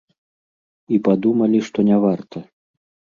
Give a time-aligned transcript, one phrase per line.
[0.97, 2.37] І падумалі, што не варта.